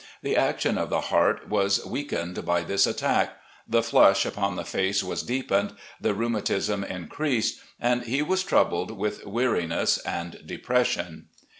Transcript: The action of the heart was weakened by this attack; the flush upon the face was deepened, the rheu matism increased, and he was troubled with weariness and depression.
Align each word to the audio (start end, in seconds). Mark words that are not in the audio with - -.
The 0.23 0.35
action 0.35 0.79
of 0.79 0.89
the 0.89 0.99
heart 1.13 1.47
was 1.47 1.85
weakened 1.85 2.43
by 2.43 2.63
this 2.63 2.87
attack; 2.87 3.37
the 3.67 3.83
flush 3.83 4.25
upon 4.25 4.55
the 4.55 4.63
face 4.65 5.03
was 5.03 5.21
deepened, 5.21 5.73
the 6.01 6.15
rheu 6.15 6.27
matism 6.27 6.83
increased, 6.89 7.59
and 7.79 8.01
he 8.01 8.23
was 8.23 8.43
troubled 8.43 8.97
with 8.97 9.23
weariness 9.27 9.99
and 9.99 10.39
depression. 10.43 11.27